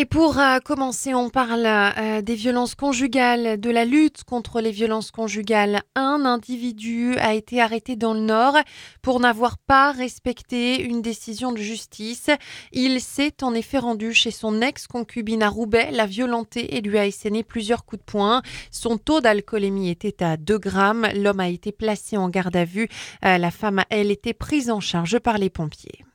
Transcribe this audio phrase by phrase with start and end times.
[0.00, 4.70] Et pour euh, commencer, on parle euh, des violences conjugales, de la lutte contre les
[4.70, 5.82] violences conjugales.
[5.94, 8.56] Un individu a été arrêté dans le Nord
[9.02, 12.30] pour n'avoir pas respecté une décision de justice.
[12.72, 17.04] Il s'est en effet rendu chez son ex-concubine à Roubaix, l'a violenté et lui a
[17.04, 18.40] esséné plusieurs coups de poing.
[18.70, 21.08] Son taux d'alcoolémie était à 2 grammes.
[21.14, 22.88] L'homme a été placé en garde à vue.
[23.26, 26.06] Euh, la femme, elle, était prise en charge par les pompiers.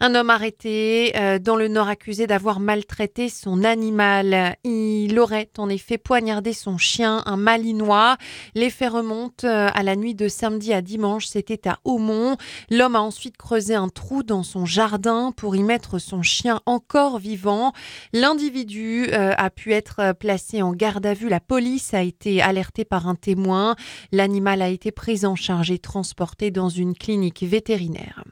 [0.00, 4.56] Un homme arrêté euh, dans le Nord accusé d'avoir maltraité son animal.
[4.62, 8.16] Il aurait en effet poignardé son chien, un malinois.
[8.54, 11.26] Les faits remontent euh, à la nuit de samedi à dimanche.
[11.26, 12.36] C'était à Aumont.
[12.70, 17.18] L'homme a ensuite creusé un trou dans son jardin pour y mettre son chien encore
[17.18, 17.72] vivant.
[18.12, 21.28] L'individu euh, a pu être placé en garde à vue.
[21.28, 23.74] La police a été alertée par un témoin.
[24.12, 28.22] L'animal a été pris en charge et transporté dans une clinique vétérinaire.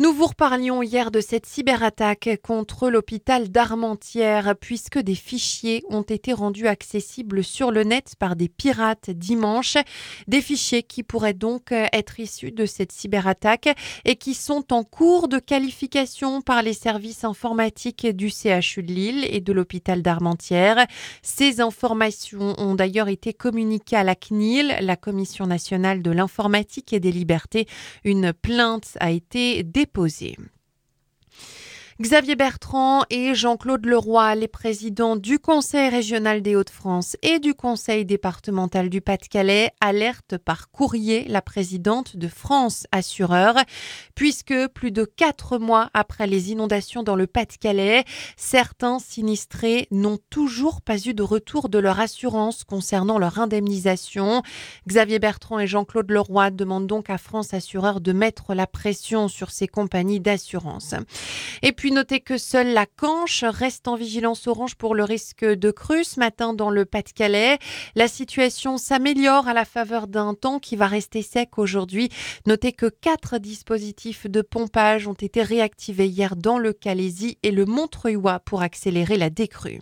[0.00, 6.32] Nous vous reparlions hier de cette cyberattaque contre l'hôpital d'Armentières, puisque des fichiers ont été
[6.32, 9.76] rendus accessibles sur le net par des pirates dimanche.
[10.26, 13.68] Des fichiers qui pourraient donc être issus de cette cyberattaque
[14.04, 19.24] et qui sont en cours de qualification par les services informatiques du CHU de Lille
[19.30, 20.88] et de l'hôpital d'Armentières.
[21.22, 26.98] Ces informations ont d'ailleurs été communiquées à la CNIL, la Commission nationale de l'informatique et
[26.98, 27.68] des libertés.
[28.02, 30.36] Une plainte a été déposée déposé.
[32.00, 38.04] Xavier Bertrand et Jean-Claude Leroy, les présidents du Conseil régional des Hauts-de-France et du Conseil
[38.04, 43.54] départemental du Pas-de-Calais, alertent par courrier la présidente de France Assureur,
[44.16, 48.02] puisque plus de quatre mois après les inondations dans le Pas-de-Calais,
[48.36, 54.42] certains sinistrés n'ont toujours pas eu de retour de leur assurance concernant leur indemnisation.
[54.88, 59.52] Xavier Bertrand et Jean-Claude Leroy demandent donc à France Assureur de mettre la pression sur
[59.52, 60.96] ces compagnies d'assurance.
[61.62, 66.04] Et notez que seule la Canche reste en vigilance orange pour le risque de crue
[66.04, 67.58] ce matin dans le Pas-de-Calais.
[67.94, 72.08] La situation s'améliore à la faveur d'un temps qui va rester sec aujourd'hui.
[72.46, 77.64] Notez que quatre dispositifs de pompage ont été réactivés hier dans le Calaisie et le
[77.64, 79.80] Montreuil pour accélérer la décrue.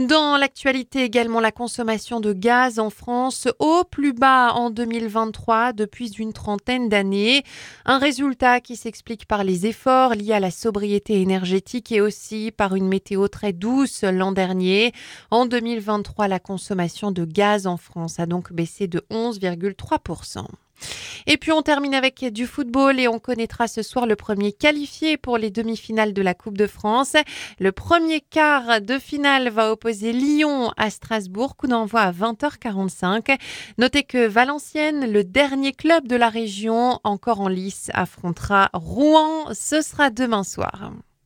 [0.00, 6.08] Dans l'actualité également, la consommation de gaz en France au plus bas en 2023 depuis
[6.12, 7.44] une trentaine d'années.
[7.84, 12.76] Un résultat qui s'explique par les efforts liés à la sobriété énergétique et aussi par
[12.76, 14.94] une météo très douce l'an dernier.
[15.30, 20.46] En 2023, la consommation de gaz en France a donc baissé de 11,3%.
[21.26, 25.16] Et puis on termine avec du football et on connaîtra ce soir le premier qualifié
[25.16, 27.14] pour les demi-finales de la Coupe de France.
[27.58, 33.38] Le premier quart de finale va opposer Lyon à Strasbourg, coup d'envoi à 20h45.
[33.78, 39.52] Notez que Valenciennes, le dernier club de la région encore en lice, affrontera Rouen.
[39.52, 40.92] Ce sera demain soir.